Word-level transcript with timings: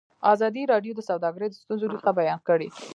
ازادي 0.33 0.63
راډیو 0.71 0.93
د 0.95 1.01
سوداګري 1.09 1.47
د 1.49 1.53
ستونزو 1.61 1.91
رېښه 1.93 2.11
بیان 2.19 2.39
کړې. 2.47 2.67